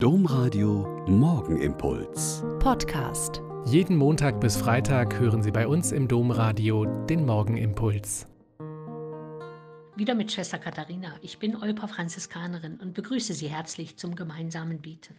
Domradio 0.00 1.04
Morgenimpuls. 1.08 2.44
Podcast. 2.60 3.42
Jeden 3.66 3.96
Montag 3.96 4.40
bis 4.40 4.56
Freitag 4.56 5.18
hören 5.18 5.42
Sie 5.42 5.50
bei 5.50 5.66
uns 5.66 5.90
im 5.90 6.06
Domradio 6.06 6.84
den 7.06 7.26
Morgenimpuls. 7.26 8.28
Wieder 9.96 10.14
mit 10.14 10.30
Schwester 10.30 10.60
Katharina. 10.60 11.18
Ich 11.20 11.40
bin 11.40 11.56
Olpa 11.56 11.88
Franziskanerin 11.88 12.78
und 12.78 12.94
begrüße 12.94 13.34
Sie 13.34 13.48
herzlich 13.48 13.96
zum 13.96 14.14
gemeinsamen 14.14 14.80
Beten. 14.80 15.16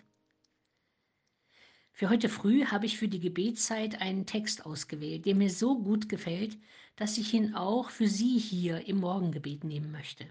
Für 1.91 2.09
heute 2.09 2.29
früh 2.29 2.63
habe 2.63 2.85
ich 2.85 2.97
für 2.97 3.09
die 3.09 3.19
Gebetszeit 3.19 3.99
einen 3.99 4.25
Text 4.25 4.65
ausgewählt, 4.65 5.25
der 5.25 5.35
mir 5.35 5.49
so 5.49 5.77
gut 5.77 6.07
gefällt, 6.07 6.57
dass 6.95 7.17
ich 7.17 7.33
ihn 7.33 7.53
auch 7.53 7.89
für 7.89 8.07
Sie 8.07 8.37
hier 8.37 8.87
im 8.87 9.01
Morgengebet 9.01 9.65
nehmen 9.65 9.91
möchte. 9.91 10.25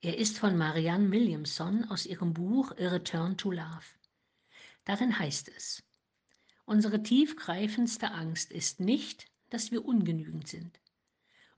Er 0.00 0.16
ist 0.16 0.38
von 0.38 0.56
Marianne 0.56 1.10
Williamson 1.10 1.84
aus 1.86 2.06
ihrem 2.06 2.32
Buch 2.32 2.70
A 2.70 2.88
Return 2.88 3.36
to 3.36 3.50
Love. 3.50 3.84
Darin 4.84 5.18
heißt 5.18 5.48
es, 5.48 5.82
unsere 6.64 7.02
tiefgreifendste 7.02 8.12
Angst 8.12 8.52
ist 8.52 8.78
nicht, 8.78 9.26
dass 9.50 9.72
wir 9.72 9.84
ungenügend 9.84 10.46
sind. 10.46 10.78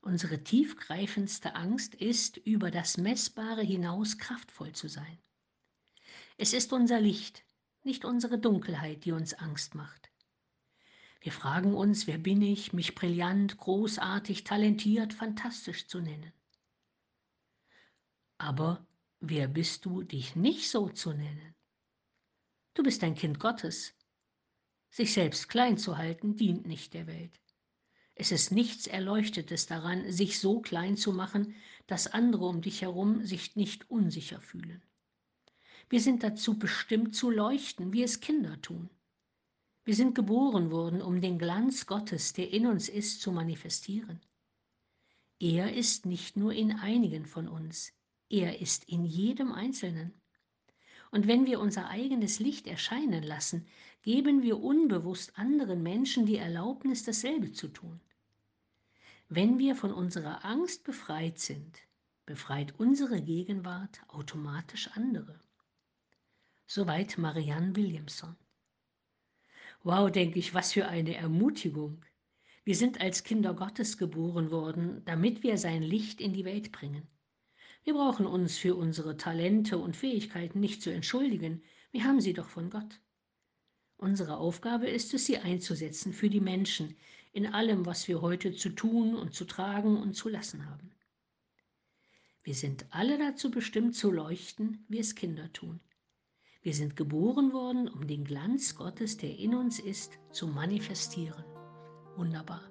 Unsere 0.01 0.43
tiefgreifendste 0.43 1.53
Angst 1.53 1.93
ist, 1.93 2.37
über 2.37 2.71
das 2.71 2.97
Messbare 2.97 3.61
hinaus 3.61 4.17
kraftvoll 4.17 4.73
zu 4.73 4.87
sein. 4.87 5.19
Es 6.37 6.53
ist 6.53 6.73
unser 6.73 6.99
Licht, 6.99 7.43
nicht 7.83 8.05
unsere 8.05 8.39
Dunkelheit, 8.39 9.05
die 9.05 9.11
uns 9.11 9.35
Angst 9.35 9.75
macht. 9.75 10.09
Wir 11.19 11.31
fragen 11.31 11.75
uns, 11.75 12.07
wer 12.07 12.17
bin 12.17 12.41
ich, 12.41 12.73
mich 12.73 12.95
brillant, 12.95 13.57
großartig, 13.57 14.45
talentiert, 14.45 15.13
fantastisch 15.13 15.85
zu 15.85 15.99
nennen. 15.99 16.33
Aber 18.41 18.83
wer 19.19 19.47
bist 19.47 19.85
du, 19.85 20.01
dich 20.01 20.35
nicht 20.35 20.67
so 20.67 20.89
zu 20.89 21.13
nennen? 21.13 21.53
Du 22.73 22.81
bist 22.81 23.03
ein 23.03 23.13
Kind 23.13 23.39
Gottes. 23.39 23.93
Sich 24.89 25.13
selbst 25.13 25.47
klein 25.47 25.77
zu 25.77 25.99
halten, 25.99 26.37
dient 26.37 26.65
nicht 26.65 26.95
der 26.95 27.05
Welt. 27.05 27.39
Es 28.15 28.31
ist 28.31 28.51
nichts 28.51 28.87
Erleuchtetes 28.87 29.67
daran, 29.67 30.11
sich 30.11 30.39
so 30.39 30.59
klein 30.59 30.97
zu 30.97 31.13
machen, 31.13 31.53
dass 31.85 32.07
andere 32.07 32.45
um 32.47 32.63
dich 32.63 32.81
herum 32.81 33.23
sich 33.23 33.55
nicht 33.55 33.91
unsicher 33.91 34.41
fühlen. 34.41 34.81
Wir 35.87 36.01
sind 36.01 36.23
dazu 36.23 36.57
bestimmt 36.57 37.15
zu 37.15 37.29
leuchten, 37.29 37.93
wie 37.93 38.01
es 38.01 38.21
Kinder 38.21 38.59
tun. 38.59 38.89
Wir 39.83 39.93
sind 39.93 40.15
geboren 40.15 40.71
worden, 40.71 41.03
um 41.03 41.21
den 41.21 41.37
Glanz 41.37 41.85
Gottes, 41.85 42.33
der 42.33 42.51
in 42.51 42.65
uns 42.65 42.89
ist, 42.89 43.21
zu 43.21 43.31
manifestieren. 43.31 44.19
Er 45.37 45.75
ist 45.75 46.07
nicht 46.07 46.37
nur 46.37 46.53
in 46.53 46.71
einigen 46.71 47.27
von 47.27 47.47
uns, 47.47 47.93
er 48.31 48.61
ist 48.61 48.85
in 48.85 49.03
jedem 49.05 49.51
Einzelnen. 49.51 50.13
Und 51.11 51.27
wenn 51.27 51.45
wir 51.45 51.59
unser 51.59 51.89
eigenes 51.89 52.39
Licht 52.39 52.65
erscheinen 52.65 53.23
lassen, 53.23 53.67
geben 54.01 54.41
wir 54.41 54.61
unbewusst 54.61 55.37
anderen 55.37 55.83
Menschen 55.83 56.25
die 56.25 56.37
Erlaubnis, 56.37 57.03
dasselbe 57.03 57.51
zu 57.51 57.67
tun. 57.67 57.99
Wenn 59.27 59.59
wir 59.59 59.75
von 59.75 59.93
unserer 59.93 60.45
Angst 60.45 60.85
befreit 60.85 61.39
sind, 61.39 61.79
befreit 62.25 62.73
unsere 62.79 63.21
Gegenwart 63.21 64.01
automatisch 64.07 64.89
andere. 64.93 65.39
Soweit 66.65 67.17
Marianne 67.17 67.75
Williamson. 67.75 68.37
Wow, 69.83 70.09
denke 70.09 70.39
ich, 70.39 70.53
was 70.53 70.71
für 70.71 70.87
eine 70.87 71.15
Ermutigung. 71.15 72.05
Wir 72.63 72.75
sind 72.75 73.01
als 73.01 73.23
Kinder 73.23 73.53
Gottes 73.53 73.97
geboren 73.97 74.51
worden, 74.51 75.03
damit 75.05 75.43
wir 75.43 75.57
sein 75.57 75.81
Licht 75.81 76.21
in 76.21 76.31
die 76.31 76.45
Welt 76.45 76.71
bringen. 76.71 77.07
Wir 77.83 77.93
brauchen 77.93 78.25
uns 78.25 78.57
für 78.57 78.75
unsere 78.75 79.17
Talente 79.17 79.77
und 79.77 79.95
Fähigkeiten 79.95 80.59
nicht 80.59 80.81
zu 80.81 80.91
entschuldigen, 80.91 81.63
wir 81.91 82.03
haben 82.03 82.21
sie 82.21 82.33
doch 82.33 82.47
von 82.47 82.69
Gott. 82.69 83.01
Unsere 83.97 84.37
Aufgabe 84.37 84.87
ist 84.87 85.13
es, 85.13 85.25
sie 85.25 85.37
einzusetzen 85.37 86.13
für 86.13 86.29
die 86.29 86.39
Menschen 86.39 86.95
in 87.33 87.47
allem, 87.47 87.85
was 87.85 88.07
wir 88.07 88.21
heute 88.21 88.53
zu 88.53 88.69
tun 88.69 89.15
und 89.15 89.33
zu 89.33 89.45
tragen 89.45 89.97
und 89.97 90.13
zu 90.13 90.29
lassen 90.29 90.65
haben. 90.69 90.91
Wir 92.43 92.55
sind 92.55 92.85
alle 92.89 93.17
dazu 93.17 93.51
bestimmt 93.51 93.95
zu 93.95 94.11
leuchten, 94.11 94.85
wie 94.87 94.99
es 94.99 95.15
Kinder 95.15 95.51
tun. 95.53 95.79
Wir 96.63 96.73
sind 96.73 96.95
geboren 96.95 97.53
worden, 97.53 97.87
um 97.87 98.07
den 98.07 98.23
Glanz 98.23 98.75
Gottes, 98.75 99.17
der 99.17 99.37
in 99.37 99.53
uns 99.53 99.79
ist, 99.79 100.19
zu 100.31 100.47
manifestieren. 100.47 101.43
Wunderbar. 102.15 102.70